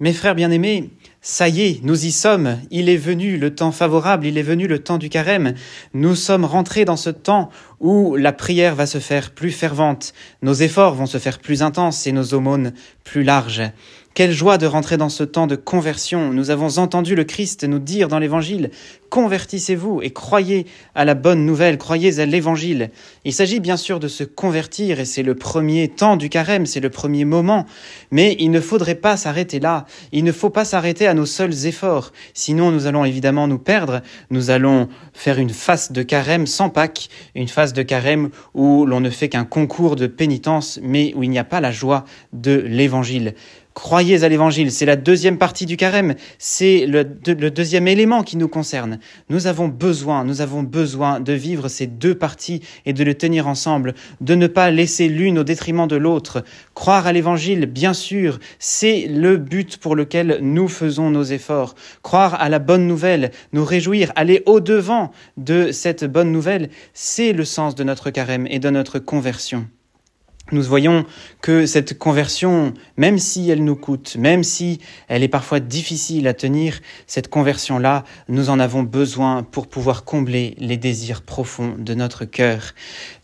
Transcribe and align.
Mes 0.00 0.14
frères 0.14 0.34
bien-aimés, 0.34 0.90
ça 1.20 1.48
y 1.48 1.60
est, 1.60 1.80
nous 1.84 2.06
y 2.06 2.10
sommes, 2.10 2.58
il 2.70 2.88
est 2.88 2.96
venu 2.96 3.36
le 3.36 3.54
temps 3.54 3.72
favorable, 3.72 4.26
il 4.26 4.38
est 4.38 4.42
venu 4.42 4.66
le 4.66 4.80
temps 4.80 4.98
du 4.98 5.08
carême, 5.08 5.54
nous 5.92 6.16
sommes 6.16 6.46
rentrés 6.46 6.84
dans 6.84 6.96
ce 6.96 7.10
temps 7.10 7.50
où 7.78 8.16
la 8.16 8.32
prière 8.32 8.74
va 8.74 8.86
se 8.86 8.98
faire 8.98 9.30
plus 9.30 9.52
fervente, 9.52 10.14
nos 10.40 10.54
efforts 10.54 10.94
vont 10.94 11.06
se 11.06 11.18
faire 11.18 11.38
plus 11.38 11.62
intenses 11.62 12.06
et 12.06 12.12
nos 12.12 12.34
aumônes 12.34 12.72
plus 13.04 13.22
larges. 13.22 13.62
Quelle 14.14 14.32
joie 14.32 14.58
de 14.58 14.66
rentrer 14.66 14.98
dans 14.98 15.08
ce 15.08 15.24
temps 15.24 15.46
de 15.46 15.56
conversion. 15.56 16.34
Nous 16.34 16.50
avons 16.50 16.76
entendu 16.78 17.14
le 17.14 17.24
Christ 17.24 17.64
nous 17.64 17.78
dire 17.78 18.08
dans 18.08 18.18
l'Évangile, 18.18 18.70
convertissez-vous 19.08 20.02
et 20.02 20.10
croyez 20.10 20.66
à 20.94 21.06
la 21.06 21.14
bonne 21.14 21.46
nouvelle, 21.46 21.78
croyez 21.78 22.20
à 22.20 22.26
l'Évangile. 22.26 22.90
Il 23.24 23.32
s'agit 23.32 23.58
bien 23.58 23.78
sûr 23.78 24.00
de 24.00 24.08
se 24.08 24.22
convertir 24.22 25.00
et 25.00 25.06
c'est 25.06 25.22
le 25.22 25.34
premier 25.34 25.88
temps 25.88 26.18
du 26.18 26.28
carême, 26.28 26.66
c'est 26.66 26.80
le 26.80 26.90
premier 26.90 27.24
moment. 27.24 27.64
Mais 28.10 28.36
il 28.38 28.50
ne 28.50 28.60
faudrait 28.60 28.96
pas 28.96 29.16
s'arrêter 29.16 29.60
là. 29.60 29.86
Il 30.12 30.24
ne 30.24 30.32
faut 30.32 30.50
pas 30.50 30.66
s'arrêter 30.66 31.06
à 31.06 31.14
nos 31.14 31.26
seuls 31.26 31.64
efforts. 31.64 32.12
Sinon 32.34 32.70
nous 32.70 32.86
allons 32.86 33.06
évidemment 33.06 33.48
nous 33.48 33.58
perdre. 33.58 34.02
Nous 34.28 34.50
allons 34.50 34.90
faire 35.14 35.38
une 35.38 35.48
phase 35.48 35.90
de 35.90 36.02
carême 36.02 36.46
sans 36.46 36.68
Pâques, 36.68 37.08
une 37.34 37.48
phase 37.48 37.72
de 37.72 37.82
carême 37.82 38.28
où 38.52 38.84
l'on 38.84 39.00
ne 39.00 39.08
fait 39.10 39.30
qu'un 39.30 39.44
concours 39.44 39.96
de 39.96 40.06
pénitence 40.06 40.78
mais 40.82 41.14
où 41.16 41.22
il 41.22 41.30
n'y 41.30 41.38
a 41.38 41.44
pas 41.44 41.62
la 41.62 41.70
joie 41.72 42.04
de 42.34 42.62
l'Évangile. 42.66 43.34
Croyez 43.74 44.22
à 44.22 44.28
l'évangile, 44.28 44.70
c'est 44.70 44.84
la 44.84 44.96
deuxième 44.96 45.38
partie 45.38 45.64
du 45.64 45.78
carême, 45.78 46.14
c'est 46.38 46.84
le, 46.86 47.04
deuxième 47.04 47.88
élément 47.88 48.22
qui 48.22 48.36
nous 48.36 48.48
concerne. 48.48 48.98
Nous 49.30 49.46
avons 49.46 49.68
besoin, 49.68 50.24
nous 50.24 50.42
avons 50.42 50.62
besoin 50.62 51.20
de 51.20 51.32
vivre 51.32 51.68
ces 51.68 51.86
deux 51.86 52.14
parties 52.14 52.60
et 52.84 52.92
de 52.92 53.02
les 53.02 53.14
tenir 53.14 53.48
ensemble, 53.48 53.94
de 54.20 54.34
ne 54.34 54.46
pas 54.46 54.70
laisser 54.70 55.08
l'une 55.08 55.38
au 55.38 55.44
détriment 55.44 55.86
de 55.86 55.96
l'autre. 55.96 56.44
Croire 56.74 57.06
à 57.06 57.12
l'évangile, 57.12 57.64
bien 57.64 57.94
sûr, 57.94 58.38
c'est 58.58 59.06
le 59.08 59.38
but 59.38 59.78
pour 59.78 59.96
lequel 59.96 60.38
nous 60.42 60.68
faisons 60.68 61.10
nos 61.10 61.24
efforts. 61.24 61.74
Croire 62.02 62.34
à 62.40 62.50
la 62.50 62.58
bonne 62.58 62.86
nouvelle, 62.86 63.30
nous 63.54 63.64
réjouir, 63.64 64.12
aller 64.16 64.42
au-devant 64.44 65.12
de 65.38 65.72
cette 65.72 66.04
bonne 66.04 66.30
nouvelle, 66.30 66.68
c'est 66.92 67.32
le 67.32 67.46
sens 67.46 67.74
de 67.74 67.84
notre 67.84 68.10
carême 68.10 68.46
et 68.50 68.58
de 68.58 68.68
notre 68.68 68.98
conversion 68.98 69.66
nous 70.50 70.62
voyons 70.62 71.06
que 71.40 71.66
cette 71.66 71.98
conversion, 71.98 72.74
même 72.96 73.18
si 73.18 73.48
elle 73.48 73.64
nous 73.64 73.76
coûte, 73.76 74.16
même 74.16 74.42
si 74.42 74.80
elle 75.08 75.22
est 75.22 75.28
parfois 75.28 75.60
difficile 75.60 76.26
à 76.26 76.34
tenir, 76.34 76.80
cette 77.06 77.28
conversion-là, 77.28 78.04
nous 78.28 78.50
en 78.50 78.58
avons 78.58 78.82
besoin 78.82 79.44
pour 79.44 79.68
pouvoir 79.68 80.04
combler 80.04 80.54
les 80.58 80.76
désirs 80.76 81.22
profonds 81.22 81.76
de 81.78 81.94
notre 81.94 82.24
cœur. 82.24 82.74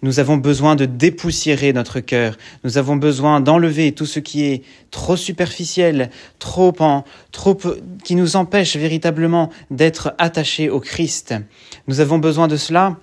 Nous 0.02 0.20
avons 0.20 0.36
besoin 0.36 0.76
de 0.76 0.84
dépoussiérer 0.84 1.72
notre 1.72 2.00
cœur. 2.00 2.36
Nous 2.64 2.78
avons 2.78 2.96
besoin 2.96 3.40
d'enlever 3.40 3.92
tout 3.92 4.06
ce 4.06 4.20
qui 4.20 4.44
est 4.44 4.62
trop 4.90 5.16
superficiel, 5.16 6.10
trop 6.38 6.74
en, 6.78 7.04
trop, 7.32 7.58
qui 8.04 8.14
nous 8.14 8.36
empêche 8.36 8.76
véritablement 8.76 9.50
d'être 9.70 10.14
attachés 10.18 10.70
au 10.70 10.80
Christ. 10.80 11.34
Nous 11.88 12.00
avons 12.00 12.18
besoin 12.18 12.48
de 12.48 12.56
cela 12.56 12.96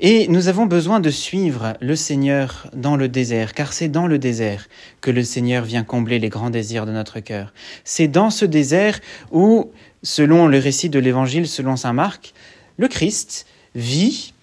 et 0.00 0.28
nous 0.28 0.48
avons 0.48 0.66
besoin 0.66 1.00
de 1.00 1.10
suivre 1.10 1.74
le 1.80 1.96
Seigneur 1.96 2.68
dans 2.74 2.96
le 2.96 3.08
désert, 3.08 3.54
car 3.54 3.72
c'est 3.72 3.88
dans 3.88 4.06
le 4.06 4.18
désert 4.18 4.68
que 5.00 5.10
le 5.10 5.22
Seigneur 5.22 5.64
vient 5.64 5.84
combler 5.84 6.18
les 6.18 6.28
grands 6.28 6.50
désirs 6.50 6.86
de 6.86 6.92
notre 6.92 7.20
cœur. 7.20 7.52
C'est 7.84 8.08
dans 8.08 8.30
ce 8.30 8.44
désert 8.44 9.00
où, 9.30 9.70
selon 10.02 10.48
le 10.48 10.58
récit 10.58 10.90
de 10.90 10.98
l'Évangile, 10.98 11.48
selon 11.48 11.76
Saint 11.76 11.92
Marc, 11.92 12.34
le 12.76 12.88
Christ 12.88 13.46
vit 13.74 14.34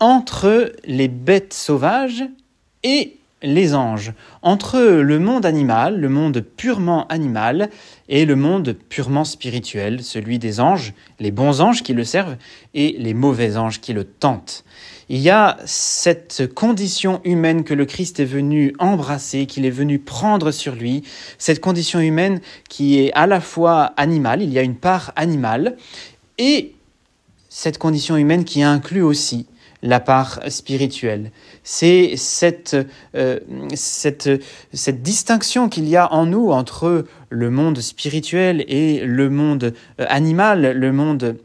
entre 0.00 0.72
les 0.84 1.08
bêtes 1.08 1.54
sauvages 1.54 2.24
et 2.82 3.17
les 3.42 3.74
anges, 3.74 4.12
entre 4.42 4.80
le 4.80 5.18
monde 5.18 5.46
animal, 5.46 6.00
le 6.00 6.08
monde 6.08 6.40
purement 6.40 7.06
animal, 7.08 7.70
et 8.08 8.24
le 8.24 8.36
monde 8.36 8.76
purement 8.88 9.24
spirituel, 9.24 10.02
celui 10.02 10.38
des 10.38 10.60
anges, 10.60 10.92
les 11.20 11.30
bons 11.30 11.60
anges 11.60 11.82
qui 11.82 11.94
le 11.94 12.04
servent, 12.04 12.36
et 12.74 12.96
les 12.98 13.14
mauvais 13.14 13.56
anges 13.56 13.80
qui 13.80 13.92
le 13.92 14.04
tentent. 14.04 14.64
Il 15.08 15.18
y 15.18 15.30
a 15.30 15.56
cette 15.64 16.52
condition 16.52 17.20
humaine 17.24 17.64
que 17.64 17.74
le 17.74 17.86
Christ 17.86 18.20
est 18.20 18.24
venu 18.24 18.74
embrasser, 18.78 19.46
qu'il 19.46 19.64
est 19.64 19.70
venu 19.70 19.98
prendre 19.98 20.50
sur 20.50 20.74
lui, 20.74 21.02
cette 21.38 21.60
condition 21.60 22.00
humaine 22.00 22.40
qui 22.68 22.98
est 22.98 23.12
à 23.12 23.26
la 23.26 23.40
fois 23.40 23.92
animale, 23.96 24.42
il 24.42 24.52
y 24.52 24.58
a 24.58 24.62
une 24.62 24.76
part 24.76 25.12
animale, 25.16 25.76
et 26.38 26.74
cette 27.48 27.78
condition 27.78 28.16
humaine 28.16 28.44
qui 28.44 28.62
inclut 28.62 29.02
aussi 29.02 29.46
la 29.82 30.00
part 30.00 30.40
spirituelle. 30.48 31.30
C'est 31.62 32.14
cette, 32.16 32.76
euh, 33.14 33.38
cette, 33.74 34.30
cette 34.72 35.02
distinction 35.02 35.68
qu'il 35.68 35.88
y 35.88 35.96
a 35.96 36.12
en 36.12 36.26
nous 36.26 36.50
entre 36.50 37.04
le 37.30 37.50
monde 37.50 37.78
spirituel 37.80 38.64
et 38.68 39.00
le 39.04 39.30
monde 39.30 39.74
euh, 40.00 40.06
animal, 40.08 40.72
le 40.72 40.92
monde 40.92 41.36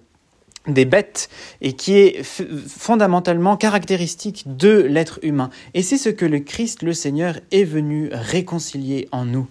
des 0.68 0.86
bêtes 0.86 1.30
et 1.62 1.74
qui 1.74 1.98
est 1.98 2.24
fondamentalement 2.24 3.58
caractéristique 3.58 4.44
de 4.46 4.80
l'être 4.80 5.20
humain. 5.22 5.50
Et 5.74 5.82
c'est 5.82 5.98
ce 5.98 6.10
que 6.10 6.26
le 6.26 6.40
Christ 6.40 6.84
le 6.84 6.94
Seigneur 6.94 7.40
est 7.52 7.66
venu 7.66 8.10
réconcilier 8.14 9.08
en 9.12 9.26
nous. 9.26 9.48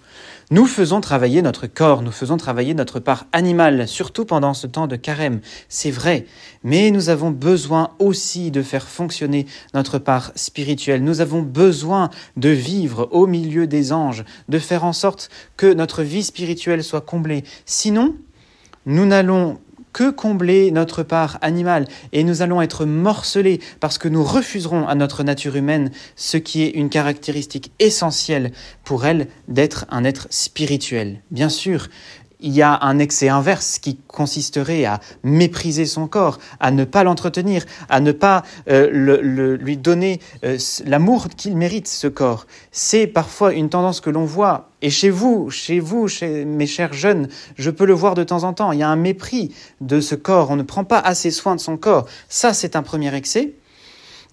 Nous 0.51 0.67
faisons 0.67 1.01
travailler 1.01 1.41
notre 1.41 1.67
corps, 1.67 2.03
nous 2.03 2.13
faisons 2.13 2.37
travailler 2.37 2.75
notre 2.75 3.01
part 3.01 3.27
animale, 3.33 3.89
surtout 3.89 4.27
pendant 4.27 4.53
ce 4.53 4.67
temps 4.67 4.87
de 4.87 4.97
carême, 4.97 5.41
c'est 5.71 5.91
vrai, 5.91 6.27
mais 6.63 6.91
nous 6.91 7.09
avons 7.09 7.31
besoin 7.31 7.93
aussi 7.99 8.51
de 8.51 8.61
faire 8.61 8.87
fonctionner 8.87 9.47
notre 9.73 9.99
part 9.99 10.31
spirituelle, 10.35 11.05
nous 11.05 11.23
avons 11.23 11.41
besoin 11.41 12.11
de 12.37 12.51
vivre 12.51 13.09
au 13.13 13.27
milieu 13.27 13.67
des 13.67 13.93
anges, 13.93 14.25
de 14.51 14.59
faire 14.59 14.85
en 14.85 14.93
sorte 14.93 15.31
que 15.57 15.73
notre 15.73 16.03
vie 16.03 16.23
spirituelle 16.23 16.85
soit 16.85 17.01
comblée. 17.01 17.45
Sinon, 17.65 18.15
nous 18.85 19.07
n'allons 19.07 19.59
que 19.93 20.11
combler 20.11 20.71
notre 20.71 21.03
part 21.03 21.39
animale 21.43 21.87
et 22.13 22.25
nous 22.25 22.43
allons 22.43 22.63
être 22.63 22.85
morcelés 22.85 23.61
parce 23.81 23.99
que 23.99 24.09
nous 24.09 24.25
refuserons 24.25 24.87
à 24.87 24.95
notre 24.95 25.23
nature 25.23 25.57
humaine 25.57 25.91
ce 26.17 26.37
qui 26.37 26.63
est 26.63 26.71
une 26.71 26.89
caractéristique 26.89 27.73
essentielle 27.79 28.53
pour 28.85 29.05
elle 29.05 29.29
d'être 29.49 29.87
un 29.91 30.05
être 30.05 30.27
spirituel. 30.31 31.23
Bien 31.31 31.49
sûr, 31.49 31.89
il 32.43 32.53
y 32.53 32.63
a 32.63 32.79
un 32.83 32.99
excès 32.99 33.29
inverse 33.29 33.79
qui 33.79 33.99
consisterait 34.09 34.85
à 34.85 35.01
mépriser 35.23 35.87
son 35.87 36.07
corps, 36.07 36.39
à 36.61 36.71
ne 36.71 36.85
pas 36.85 37.05
l'entretenir, 37.05 37.65
à 37.89 38.01
ne 38.01 38.13
pas 38.13 38.43
euh, 38.69 39.57
lui 39.57 39.77
donner 39.77 40.21
euh, 40.45 40.59
l'amour 40.85 41.29
qu'il 41.29 41.57
mérite, 41.57 41.89
ce 41.89 42.09
corps. 42.09 42.47
C'est 42.71 43.07
parfois 43.07 43.53
une 43.53 43.69
tendance 43.69 44.01
que 44.01 44.11
l'on 44.11 44.25
voit, 44.25 44.71
et 44.83 44.91
chez 44.91 45.11
vous, 45.11 45.49
chez 45.51 45.79
vous, 45.79 46.09
chez 46.09 46.45
mes 46.45 46.67
chers 46.67 46.93
jeunes, 46.93 47.29
je 47.57 47.71
peux 47.71 47.87
le 47.87 47.95
voir 47.95 48.15
de 48.15 48.25
temps 48.25 48.43
en 48.43 48.53
temps, 48.53 48.73
il 48.73 48.81
y 48.81 48.83
a 48.83 48.89
un 48.89 48.97
mépris 48.97 49.55
de 49.81 50.01
ce 50.01 50.15
corps, 50.15 50.51
on 50.51 50.57
ne 50.57 50.65
prend 50.65 50.85
pas 50.85 50.99
assez 50.99 51.31
soin 51.31 51.55
de 51.55 51.61
son 51.61 51.77
corps. 51.77 52.07
Ça, 52.29 52.53
c'est 52.53 52.77
un 52.77 52.83
premier 52.83 53.15
excès. 53.15 53.55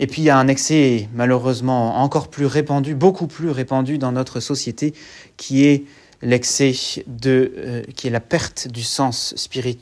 Et 0.01 0.07
puis 0.07 0.21
il 0.21 0.25
y 0.25 0.29
a 0.29 0.37
un 0.37 0.47
excès 0.47 1.09
malheureusement 1.13 2.01
encore 2.01 2.29
plus 2.29 2.45
répandu, 2.45 2.95
beaucoup 2.95 3.27
plus 3.27 3.49
répandu 3.49 3.97
dans 3.97 4.13
notre 4.13 4.39
société, 4.39 4.93
qui 5.35 5.65
est 5.65 5.83
l'excès 6.21 6.73
de 7.07 7.53
euh, 7.57 7.81
qui 7.95 8.07
est 8.07 8.11
la 8.11 8.19
perte 8.19 8.67
du 8.67 8.83
sens 8.83 9.33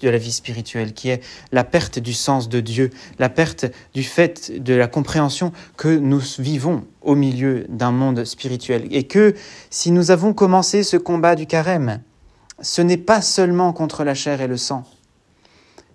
de 0.02 0.10
la 0.10 0.18
vie 0.18 0.32
spirituelle, 0.32 0.94
qui 0.94 1.10
est 1.10 1.22
la 1.52 1.64
perte 1.64 2.00
du 2.00 2.14
sens 2.14 2.50
de 2.50 2.60
Dieu, 2.60 2.90
la 3.20 3.30
perte 3.30 3.66
du 3.94 4.04
fait 4.04 4.52
de 4.64 4.74
la 4.74 4.88
compréhension 4.88 5.52
que 5.78 5.88
nous 5.88 6.22
vivons 6.40 6.86
au 7.02 7.16
milieu 7.16 7.66
d'un 7.70 7.92
monde 7.92 8.24
spirituel. 8.26 8.88
Et 8.92 9.04
que 9.04 9.36
si 9.70 9.92
nous 9.92 10.12
avons 10.12 10.34
commencé 10.34 10.84
ce 10.84 10.98
combat 10.98 11.36
du 11.36 11.48
carême, 11.48 12.02
ce 12.62 12.82
n'est 12.82 12.98
pas 12.98 13.22
seulement 13.22 13.74
contre 13.74 14.04
la 14.04 14.14
chair 14.14 14.42
et 14.42 14.48
le 14.48 14.58
sang, 14.58 14.84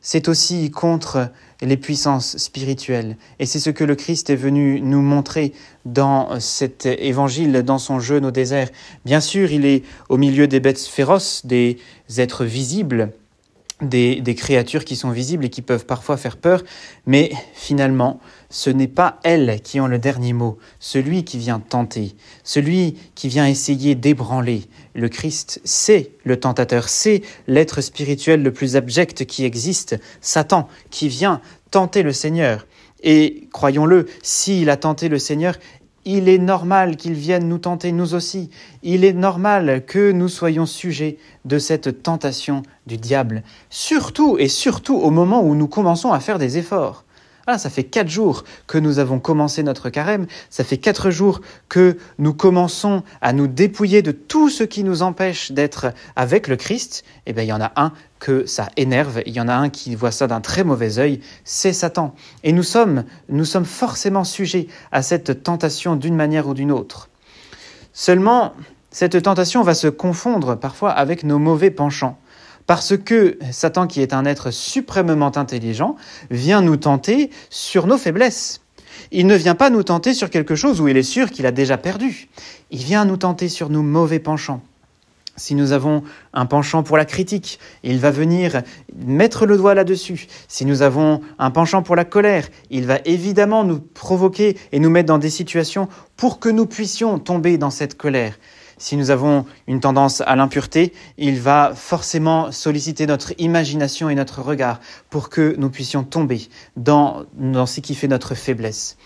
c'est 0.03 0.29
aussi 0.29 0.71
contre 0.71 1.31
les 1.63 1.77
puissances 1.77 2.37
spirituelles. 2.37 3.17
Et 3.39 3.47
c'est 3.47 3.61
ce 3.61 3.71
que 3.71 3.85
le 3.85 3.95
Christ 3.95 4.29
est 4.31 4.37
venu 4.37 4.81
nous 4.81 5.01
montrer 5.01 5.53
dans 5.87 6.39
cet 6.41 6.87
évangile, 6.87 7.63
dans 7.63 7.79
son 7.79 8.01
jeûne 8.01 8.27
au 8.27 8.33
désert. 8.33 8.69
Bien 9.05 9.21
sûr, 9.21 9.51
il 9.53 9.65
est 9.65 9.85
au 10.09 10.17
milieu 10.17 10.49
des 10.49 10.61
bêtes 10.61 10.81
féroces, 10.81 11.47
des 11.47 11.79
êtres 12.19 12.45
visibles, 12.45 13.13
des, 13.83 14.35
créatures 14.35 14.85
qui 14.85 14.97
sont 14.97 15.11
visibles 15.11 15.45
et 15.45 15.51
qui 15.51 15.63
peuvent 15.63 15.87
parfois 15.87 16.17
faire 16.17 16.37
peur, 16.37 16.63
mais 17.07 17.33
finalement, 17.55 18.21
ce 18.49 18.71
n'est 18.71 18.89
pas 18.89 19.19
elles 19.25 19.61
qui 19.63 19.81
ont 19.81 19.87
le 19.87 19.99
dernier 19.99 20.33
mot, 20.33 20.59
celui 20.79 21.25
qui 21.25 21.39
vient 21.39 21.61
tenter, 21.61 22.15
celui 22.45 22.97
qui 23.15 23.29
vient 23.29 23.47
essayer 23.47 23.95
d'ébranler. 23.95 24.63
Le 24.95 25.09
Christ, 25.09 25.61
c'est 25.65 26.11
le 26.25 26.39
tentateur, 26.39 26.89
c'est 26.89 27.23
l'être 27.47 27.81
spirituel 27.81 28.43
le 28.43 28.53
plus 28.53 28.77
abject 28.77 29.25
qui 29.27 29.45
existe, 29.45 29.99
Satan, 30.21 30.69
qui 30.91 31.09
vient 31.09 31.41
tenter 31.71 32.03
le 32.03 32.13
Seigneur. 32.13 32.67
Et 33.03 33.49
croyons-le, 33.53 34.07
s'il 34.23 34.71
a 34.71 34.77
tenté 34.77 35.09
le 35.09 35.19
Seigneur, 35.19 35.57
il 36.05 36.29
est 36.29 36.39
normal 36.39 36.97
qu'il 36.97 37.13
vienne 37.13 37.49
nous 37.49 37.59
tenter 37.59 37.93
nous 37.93 38.15
aussi. 38.15 38.51
Il 38.83 39.05
est 39.05 39.13
normal 39.13 39.85
que 39.87 40.11
nous 40.11 40.29
soyons 40.29 40.67
sujets 40.67 41.19
de 41.45 41.59
cette 41.59 42.03
tentation 42.03 42.63
du 42.87 42.97
diable. 42.97 43.43
Surtout 43.71 44.37
et 44.39 44.49
surtout 44.49 44.97
au 44.97 45.11
moment 45.11 45.43
où 45.43 45.55
nous 45.55 45.69
commençons 45.69 46.13
à 46.13 46.21
faire 46.21 46.39
des 46.39 46.59
efforts. 46.59 47.05
Ah, 47.47 47.59
ça 47.59 47.71
fait 47.71 47.83
quatre 47.83 48.09
jours 48.09 48.45
que 48.69 48.79
nous 48.79 49.01
avons 49.01 49.19
commencé 49.19 49.65
notre 49.65 49.91
carême, 49.91 50.27
ça 50.49 50.63
fait 50.63 50.79
quatre 50.79 51.11
jours 51.11 51.41
que 51.69 51.97
nous 52.19 52.35
commençons 52.35 53.03
à 53.21 53.33
nous 53.33 53.49
dépouiller 53.49 54.01
de 54.03 54.13
tout 54.13 54.49
ce 54.49 54.63
qui 54.63 54.85
nous 54.85 55.03
empêche 55.03 55.51
d'être 55.51 55.93
avec 56.15 56.47
le 56.47 56.55
Christ. 56.55 57.05
Eh 57.27 57.33
bien, 57.33 57.43
il 57.43 57.49
y 57.49 57.53
en 57.53 57.61
a 57.61 57.73
un 57.75 57.93
que 58.21 58.47
ça 58.47 58.69
énerve, 58.77 59.23
il 59.27 59.33
y 59.33 59.41
en 59.41 59.49
a 59.49 59.55
un 59.55 59.71
qui 59.71 59.97
voit 59.97 60.13
ça 60.13 60.29
d'un 60.29 60.41
très 60.41 60.63
mauvais 60.63 61.01
œil, 61.01 61.21
c'est 61.43 61.73
Satan. 61.73 62.15
Et 62.45 62.53
nous 62.53 62.63
sommes, 62.63 63.05
nous 63.29 63.45
sommes 63.45 63.65
forcément 63.65 64.23
sujets 64.23 64.69
à 64.93 65.03
cette 65.03 65.43
tentation 65.43 65.97
d'une 65.97 66.15
manière 66.15 66.47
ou 66.47 66.55
d'une 66.55 66.71
autre. 66.71 67.09
Seulement, 67.93 68.55
cette 68.91 69.21
tentation 69.21 69.63
va 69.63 69.75
se 69.75 69.89
confondre 69.89 70.55
parfois 70.55 70.91
avec 70.91 71.25
nos 71.25 71.41
mauvais 71.41 71.73
penchants. 71.73 72.19
Parce 72.67 72.97
que 72.97 73.39
Satan, 73.51 73.87
qui 73.87 74.01
est 74.01 74.13
un 74.13 74.25
être 74.25 74.51
suprêmement 74.51 75.37
intelligent, 75.37 75.97
vient 76.31 76.63
nous 76.63 76.77
tenter 76.77 77.31
sur 77.51 77.87
nos 77.87 77.99
faiblesses. 77.99 78.61
Il 79.11 79.27
ne 79.27 79.35
vient 79.35 79.55
pas 79.55 79.71
nous 79.71 79.83
tenter 79.83 80.15
sur 80.15 80.31
quelque 80.31 80.55
chose 80.55 80.81
où 80.81 80.89
il 80.89 80.97
est 80.97 81.03
sûr 81.03 81.31
qu'il 81.31 81.47
a 81.47 81.51
déjà 81.51 81.77
perdu. 81.77 82.29
Il 82.71 82.79
vient 82.79 83.05
nous 83.05 83.17
tenter 83.17 83.49
sur 83.49 83.69
nos 83.69 83.83
mauvais 83.83 84.19
penchants. 84.19 84.63
Si 85.37 85.55
nous 85.55 85.73
avons 85.73 86.03
un 86.35 86.45
penchant 86.45 86.83
pour 86.83 86.99
la 86.99 87.07
critique, 87.07 87.59
il 87.83 87.99
va 87.99 88.11
venir 88.11 88.63
mettre 88.95 89.47
le 89.47 89.57
doigt 89.57 89.75
là-dessus. 89.75 90.27
Si 90.47 90.67
nous 90.67 90.83
avons 90.83 91.23
un 91.39 91.51
penchant 91.51 91.83
pour 91.83 91.97
la 91.97 92.05
colère, 92.05 92.49
il 92.71 92.85
va 92.85 92.99
évidemment 93.07 93.65
nous 93.65 93.81
provoquer 93.81 94.59
et 94.73 94.79
nous 94.79 94.91
mettre 94.91 95.07
dans 95.07 95.19
des 95.19 95.31
situations 95.31 95.89
pour 96.17 96.39
que 96.39 96.51
nous 96.51 96.67
puissions 96.67 97.19
tomber 97.19 97.57
dans 97.57 97.71
cette 97.71 97.97
colère. 97.97 98.35
Si 98.83 98.97
nous 98.97 99.13
avons 99.13 99.47
une 99.69 99.79
tendance 99.79 100.23
à 100.23 100.35
l'impureté, 100.35 100.93
il 101.17 101.41
va 101.41 101.71
forcément 101.73 102.51
solliciter 102.51 103.07
notre 103.07 103.33
imagination 103.39 104.11
et 104.11 104.17
notre 104.17 104.43
regard 104.43 104.81
pour 105.09 105.29
que 105.29 105.55
nous 105.57 105.71
puissions 105.71 106.03
tomber 106.03 106.49
dans, 106.77 107.23
dans 107.35 107.67
ce 107.67 107.79
qui 107.79 107.95
fait 107.95 108.09
notre 108.09 108.35
faiblesse. 108.35 108.97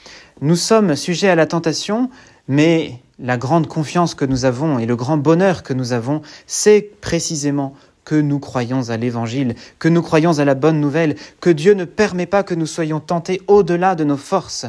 Nous 0.40 0.56
sommes 0.56 0.96
sujets 0.96 1.28
à 1.28 1.34
la 1.34 1.44
tentation, 1.44 2.08
mais 2.48 3.02
la 3.18 3.36
grande 3.36 3.66
confiance 3.66 4.14
que 4.14 4.24
nous 4.24 4.46
avons 4.46 4.78
et 4.78 4.86
le 4.86 4.96
grand 4.96 5.18
bonheur 5.18 5.62
que 5.62 5.74
nous 5.74 5.92
avons, 5.92 6.22
c'est 6.46 6.80
précisément 7.02 7.74
que 8.06 8.14
nous 8.14 8.38
croyons 8.38 8.88
à 8.88 8.96
l'Évangile, 8.96 9.56
que 9.78 9.88
nous 9.88 10.00
croyons 10.00 10.38
à 10.38 10.46
la 10.46 10.54
bonne 10.54 10.80
nouvelle, 10.80 11.16
que 11.42 11.50
Dieu 11.50 11.74
ne 11.74 11.84
permet 11.84 12.24
pas 12.24 12.44
que 12.44 12.54
nous 12.54 12.64
soyons 12.64 13.00
tentés 13.00 13.42
au-delà 13.46 13.94
de 13.94 14.04
nos 14.04 14.16
forces. 14.16 14.64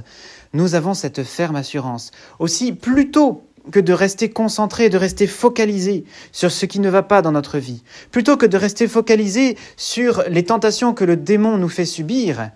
Nous 0.51 0.75
avons 0.75 0.93
cette 0.93 1.23
ferme 1.23 1.55
assurance. 1.55 2.11
Aussi, 2.39 2.73
plutôt 2.73 3.46
que 3.71 3.79
de 3.79 3.93
rester 3.93 4.29
concentré, 4.29 4.89
de 4.89 4.97
rester 4.97 5.27
focalisé 5.27 6.05
sur 6.31 6.51
ce 6.51 6.65
qui 6.65 6.79
ne 6.79 6.89
va 6.89 7.03
pas 7.03 7.21
dans 7.21 7.31
notre 7.31 7.57
vie, 7.57 7.83
plutôt 8.11 8.37
que 8.37 8.45
de 8.45 8.57
rester 8.57 8.87
focalisé 8.87 9.57
sur 9.75 10.23
les 10.29 10.43
tentations 10.43 10.93
que 10.93 11.03
le 11.03 11.17
démon 11.17 11.57
nous 11.57 11.69
fait 11.69 11.85
subir, 11.85 12.51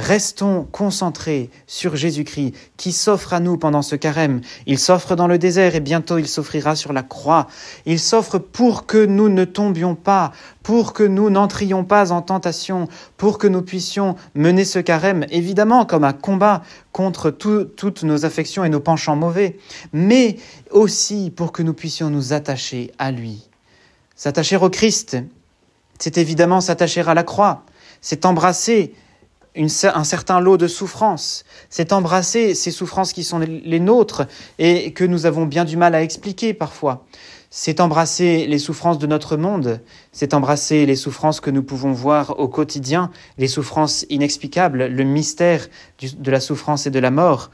Restons 0.00 0.66
concentrés 0.72 1.50
sur 1.66 1.94
Jésus-Christ 1.94 2.54
qui 2.78 2.90
s'offre 2.90 3.34
à 3.34 3.40
nous 3.40 3.58
pendant 3.58 3.82
ce 3.82 3.96
carême. 3.96 4.40
Il 4.64 4.78
s'offre 4.78 5.14
dans 5.14 5.26
le 5.26 5.36
désert 5.36 5.74
et 5.74 5.80
bientôt 5.80 6.16
il 6.16 6.26
s'offrira 6.26 6.74
sur 6.74 6.94
la 6.94 7.02
croix. 7.02 7.48
Il 7.84 8.00
s'offre 8.00 8.38
pour 8.38 8.86
que 8.86 9.04
nous 9.04 9.28
ne 9.28 9.44
tombions 9.44 9.94
pas, 9.94 10.32
pour 10.62 10.94
que 10.94 11.02
nous 11.02 11.28
n'entrions 11.28 11.84
pas 11.84 12.12
en 12.12 12.22
tentation, 12.22 12.88
pour 13.18 13.36
que 13.36 13.46
nous 13.46 13.60
puissions 13.60 14.16
mener 14.34 14.64
ce 14.64 14.78
carême, 14.78 15.26
évidemment 15.28 15.84
comme 15.84 16.04
un 16.04 16.14
combat 16.14 16.62
contre 16.92 17.30
toutes 17.30 18.02
nos 18.02 18.24
affections 18.24 18.64
et 18.64 18.70
nos 18.70 18.80
penchants 18.80 19.16
mauvais, 19.16 19.58
mais 19.92 20.38
aussi 20.70 21.30
pour 21.30 21.52
que 21.52 21.62
nous 21.62 21.74
puissions 21.74 22.08
nous 22.08 22.32
attacher 22.32 22.90
à 22.98 23.10
lui. 23.10 23.50
S'attacher 24.16 24.56
au 24.56 24.70
Christ, 24.70 25.18
c'est 25.98 26.16
évidemment 26.16 26.62
s'attacher 26.62 27.02
à 27.02 27.12
la 27.12 27.22
croix, 27.22 27.64
c'est 28.00 28.24
embrasser 28.24 28.94
un 29.56 30.04
certain 30.04 30.40
lot 30.40 30.56
de 30.56 30.68
souffrances, 30.68 31.44
c'est 31.68 31.92
embrasser 31.92 32.54
ces 32.54 32.70
souffrances 32.70 33.12
qui 33.12 33.24
sont 33.24 33.38
les 33.38 33.80
nôtres 33.80 34.26
et 34.58 34.92
que 34.92 35.04
nous 35.04 35.26
avons 35.26 35.46
bien 35.46 35.64
du 35.64 35.76
mal 35.76 35.94
à 35.94 36.02
expliquer 36.02 36.54
parfois. 36.54 37.04
C'est 37.52 37.80
embrasser 37.80 38.46
les 38.46 38.60
souffrances 38.60 38.98
de 39.00 39.08
notre 39.08 39.36
monde, 39.36 39.80
c'est 40.12 40.34
embrasser 40.34 40.86
les 40.86 40.94
souffrances 40.94 41.40
que 41.40 41.50
nous 41.50 41.64
pouvons 41.64 41.90
voir 41.90 42.38
au 42.38 42.46
quotidien, 42.46 43.10
les 43.38 43.48
souffrances 43.48 44.06
inexplicables, 44.08 44.86
le 44.86 45.04
mystère 45.04 45.66
de 46.00 46.30
la 46.30 46.38
souffrance 46.38 46.86
et 46.86 46.90
de 46.90 47.00
la 47.00 47.10
mort. 47.10 47.50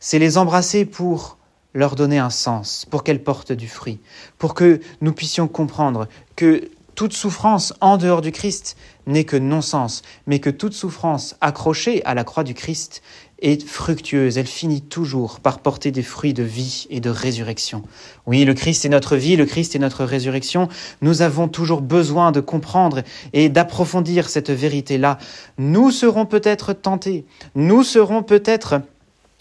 C'est 0.00 0.18
les 0.18 0.36
embrasser 0.36 0.84
pour 0.84 1.38
leur 1.72 1.94
donner 1.94 2.18
un 2.18 2.28
sens, 2.28 2.86
pour 2.90 3.04
qu'elles 3.04 3.22
portent 3.22 3.52
du 3.52 3.68
fruit, 3.68 4.00
pour 4.36 4.52
que 4.52 4.80
nous 5.00 5.12
puissions 5.12 5.48
comprendre 5.48 6.08
que 6.36 6.68
toute 6.98 7.12
souffrance 7.12 7.74
en 7.80 7.96
dehors 7.96 8.22
du 8.22 8.32
Christ 8.32 8.76
n'est 9.06 9.22
que 9.22 9.36
non-sens, 9.36 10.02
mais 10.26 10.40
que 10.40 10.50
toute 10.50 10.72
souffrance 10.72 11.36
accrochée 11.40 12.04
à 12.04 12.12
la 12.12 12.24
croix 12.24 12.42
du 12.42 12.54
Christ 12.54 13.02
est 13.40 13.64
fructueuse, 13.64 14.36
elle 14.36 14.48
finit 14.48 14.82
toujours 14.82 15.38
par 15.38 15.60
porter 15.60 15.92
des 15.92 16.02
fruits 16.02 16.34
de 16.34 16.42
vie 16.42 16.88
et 16.90 16.98
de 16.98 17.08
résurrection. 17.08 17.84
Oui, 18.26 18.44
le 18.44 18.52
Christ 18.52 18.84
est 18.84 18.88
notre 18.88 19.14
vie, 19.14 19.36
le 19.36 19.46
Christ 19.46 19.76
est 19.76 19.78
notre 19.78 20.04
résurrection. 20.04 20.68
Nous 21.00 21.22
avons 21.22 21.46
toujours 21.46 21.82
besoin 21.82 22.32
de 22.32 22.40
comprendre 22.40 23.02
et 23.32 23.48
d'approfondir 23.48 24.28
cette 24.28 24.50
vérité-là. 24.50 25.18
Nous 25.56 25.92
serons 25.92 26.26
peut-être 26.26 26.72
tentés, 26.72 27.26
nous 27.54 27.84
serons 27.84 28.24
peut-être 28.24 28.80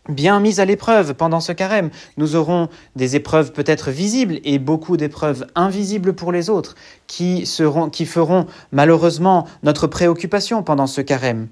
bien 0.10 0.40
mise 0.40 0.60
à 0.60 0.66
l'épreuve 0.66 1.14
pendant 1.14 1.40
ce 1.40 1.52
carême. 1.52 1.90
Nous 2.18 2.36
aurons 2.36 2.70
des 2.96 3.16
épreuves 3.16 3.52
peut-être 3.52 3.92
visibles 3.92 4.40
et 4.44 4.60
beaucoup 4.60 4.98
d'épreuves 4.98 5.48
invisibles 5.56 6.14
pour 6.14 6.32
les 6.32 6.50
autres 6.50 6.76
qui, 7.08 7.46
seront, 7.46 7.90
qui 7.90 8.06
feront 8.06 8.46
malheureusement 8.72 9.48
notre 9.64 9.88
préoccupation 9.88 10.64
pendant 10.64 10.88
ce 10.88 11.02
carême. 11.02 11.48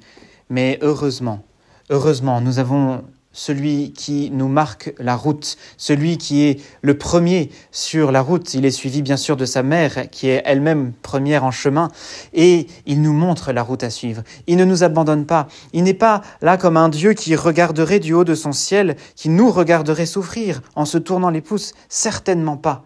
Mais 0.49 0.77
heureusement, 0.81 1.43
heureusement, 1.89 2.41
nous 2.41 2.59
avons 2.59 3.03
celui 3.35 3.91
qui 3.91 4.31
nous 4.31 4.47
marque 4.47 4.93
la 4.97 5.15
route, 5.15 5.57
celui 5.77 6.17
qui 6.17 6.43
est 6.43 6.61
le 6.81 6.97
premier 6.97 7.51
sur 7.71 8.11
la 8.13 8.21
route. 8.21 8.53
Il 8.53 8.65
est 8.65 8.71
suivi 8.71 9.01
bien 9.01 9.17
sûr 9.17 9.35
de 9.35 9.45
sa 9.45 9.61
mère, 9.61 10.09
qui 10.09 10.29
est 10.29 10.41
elle-même 10.45 10.93
première 11.01 11.43
en 11.43 11.51
chemin, 11.51 11.89
et 12.33 12.67
il 12.85 13.01
nous 13.01 13.13
montre 13.13 13.51
la 13.51 13.61
route 13.61 13.83
à 13.83 13.89
suivre. 13.89 14.23
Il 14.47 14.55
ne 14.55 14.65
nous 14.65 14.83
abandonne 14.83 15.25
pas. 15.25 15.47
Il 15.73 15.83
n'est 15.83 15.93
pas 15.93 16.21
là 16.41 16.57
comme 16.57 16.77
un 16.77 16.89
Dieu 16.89 17.13
qui 17.13 17.35
regarderait 17.35 17.99
du 17.99 18.13
haut 18.13 18.23
de 18.23 18.35
son 18.35 18.53
ciel, 18.53 18.95
qui 19.15 19.27
nous 19.27 19.51
regarderait 19.51 20.05
souffrir 20.05 20.61
en 20.75 20.85
se 20.85 20.97
tournant 20.97 21.29
les 21.29 21.41
pouces. 21.41 21.73
Certainement 21.89 22.57
pas. 22.57 22.85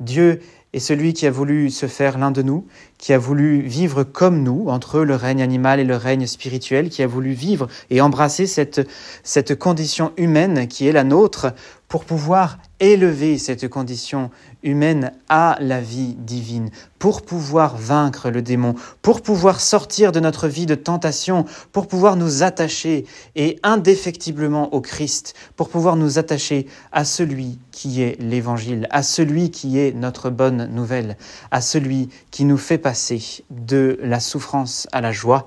Dieu 0.00 0.40
et 0.78 0.80
celui 0.80 1.12
qui 1.12 1.26
a 1.26 1.32
voulu 1.32 1.70
se 1.70 1.86
faire 1.86 2.18
l'un 2.18 2.30
de 2.30 2.40
nous, 2.40 2.64
qui 2.98 3.12
a 3.12 3.18
voulu 3.18 3.62
vivre 3.62 4.04
comme 4.04 4.44
nous, 4.44 4.66
entre 4.68 5.00
le 5.00 5.16
règne 5.16 5.42
animal 5.42 5.80
et 5.80 5.84
le 5.84 5.96
règne 5.96 6.24
spirituel, 6.28 6.88
qui 6.88 7.02
a 7.02 7.08
voulu 7.08 7.32
vivre 7.32 7.66
et 7.90 8.00
embrasser 8.00 8.46
cette, 8.46 8.88
cette 9.24 9.58
condition 9.58 10.12
humaine 10.16 10.68
qui 10.68 10.86
est 10.86 10.92
la 10.92 11.02
nôtre 11.02 11.48
pour 11.88 12.04
pouvoir 12.04 12.58
élever 12.80 13.38
cette 13.38 13.66
condition 13.68 14.30
humaine 14.62 15.12
à 15.28 15.56
la 15.60 15.80
vie 15.80 16.14
divine, 16.18 16.70
pour 16.98 17.22
pouvoir 17.22 17.76
vaincre 17.76 18.30
le 18.30 18.42
démon, 18.42 18.74
pour 19.00 19.22
pouvoir 19.22 19.60
sortir 19.60 20.12
de 20.12 20.20
notre 20.20 20.48
vie 20.48 20.66
de 20.66 20.74
tentation, 20.74 21.46
pour 21.72 21.88
pouvoir 21.88 22.16
nous 22.16 22.42
attacher 22.42 23.06
et 23.36 23.58
indéfectiblement 23.62 24.74
au 24.74 24.80
Christ, 24.80 25.34
pour 25.56 25.70
pouvoir 25.70 25.96
nous 25.96 26.18
attacher 26.18 26.66
à 26.92 27.04
celui 27.04 27.58
qui 27.72 28.02
est 28.02 28.20
l'Évangile, 28.20 28.86
à 28.90 29.02
celui 29.02 29.50
qui 29.50 29.78
est 29.78 29.92
notre 29.92 30.28
bonne 30.28 30.66
nouvelle, 30.66 31.16
à 31.50 31.60
celui 31.62 32.10
qui 32.30 32.44
nous 32.44 32.58
fait 32.58 32.78
passer 32.78 33.44
de 33.50 33.98
la 34.02 34.20
souffrance 34.20 34.86
à 34.92 35.00
la 35.00 35.12
joie, 35.12 35.46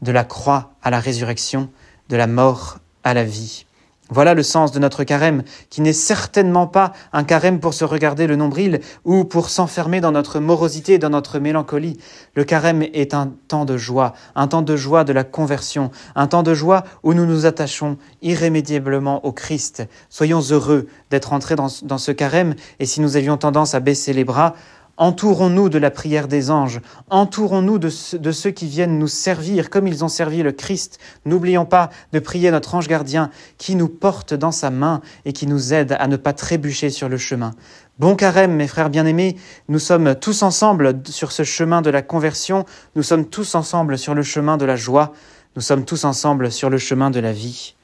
de 0.00 0.10
la 0.10 0.24
croix 0.24 0.72
à 0.82 0.90
la 0.90 1.00
résurrection, 1.00 1.68
de 2.08 2.16
la 2.16 2.26
mort 2.26 2.78
à 3.04 3.14
la 3.14 3.24
vie. 3.24 3.66
Voilà 4.10 4.34
le 4.34 4.42
sens 4.42 4.72
de 4.72 4.78
notre 4.78 5.04
carême, 5.04 5.42
qui 5.70 5.80
n'est 5.80 5.92
certainement 5.92 6.66
pas 6.66 6.92
un 7.12 7.24
carême 7.24 7.60
pour 7.60 7.72
se 7.72 7.84
regarder 7.84 8.26
le 8.26 8.36
nombril 8.36 8.80
ou 9.04 9.24
pour 9.24 9.48
s'enfermer 9.48 10.00
dans 10.00 10.12
notre 10.12 10.38
morosité, 10.38 10.98
dans 10.98 11.08
notre 11.08 11.38
mélancolie. 11.38 11.96
Le 12.34 12.44
carême 12.44 12.82
est 12.82 13.14
un 13.14 13.32
temps 13.48 13.64
de 13.64 13.76
joie, 13.76 14.12
un 14.34 14.48
temps 14.48 14.60
de 14.60 14.76
joie 14.76 15.04
de 15.04 15.12
la 15.12 15.24
conversion, 15.24 15.90
un 16.14 16.26
temps 16.26 16.42
de 16.42 16.52
joie 16.52 16.84
où 17.02 17.14
nous 17.14 17.26
nous 17.26 17.46
attachons 17.46 17.96
irrémédiablement 18.20 19.24
au 19.24 19.32
Christ. 19.32 19.84
Soyons 20.10 20.40
heureux 20.40 20.88
d'être 21.10 21.32
entrés 21.32 21.56
dans, 21.56 21.68
dans 21.82 21.98
ce 21.98 22.12
carême 22.12 22.54
et 22.80 22.86
si 22.86 23.00
nous 23.00 23.16
avions 23.16 23.38
tendance 23.38 23.74
à 23.74 23.80
baisser 23.80 24.12
les 24.12 24.24
bras, 24.24 24.54
Entourons-nous 24.98 25.70
de 25.70 25.78
la 25.78 25.90
prière 25.90 26.28
des 26.28 26.50
anges, 26.50 26.80
entourons-nous 27.08 27.78
de, 27.78 27.88
ceux 27.88 28.50
qui 28.50 28.66
viennent 28.66 28.98
nous 28.98 29.08
servir 29.08 29.70
comme 29.70 29.86
ils 29.86 30.04
ont 30.04 30.08
servi 30.08 30.42
le 30.42 30.52
Christ. 30.52 30.98
N'oublions 31.24 31.64
pas 31.64 31.90
de 32.12 32.18
prier 32.18 32.50
notre 32.50 32.74
ange 32.74 32.88
gardien 32.88 33.30
qui 33.56 33.74
nous 33.74 33.88
porte 33.88 34.34
dans 34.34 34.52
sa 34.52 34.70
main 34.70 35.00
et 35.24 35.32
qui 35.32 35.46
nous 35.46 35.72
aide 35.72 35.96
à 35.98 36.08
ne 36.08 36.16
pas 36.16 36.34
trébucher 36.34 36.90
sur 36.90 37.08
le 37.08 37.16
chemin. 37.16 37.52
Bon 37.98 38.16
carême, 38.16 38.54
mes 38.54 38.68
frères 38.68 38.90
bien-aimés, 38.90 39.36
nous 39.68 39.78
sommes 39.78 40.14
tous 40.14 40.42
ensemble 40.42 41.00
sur 41.06 41.32
ce 41.32 41.42
chemin 41.42 41.80
de 41.80 41.90
la 41.90 42.02
conversion, 42.02 42.66
nous 42.94 43.02
sommes 43.02 43.26
tous 43.26 43.54
ensemble 43.54 43.96
sur 43.96 44.14
le 44.14 44.22
chemin 44.22 44.56
de 44.56 44.66
la 44.66 44.76
joie, 44.76 45.12
nous 45.56 45.62
sommes 45.62 45.84
tous 45.84 46.04
ensemble 46.04 46.52
sur 46.52 46.68
le 46.68 46.78
chemin 46.78 47.10
de 47.10 47.20
la 47.20 47.32
vie. 47.32 47.74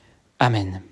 Amen. 0.40 0.82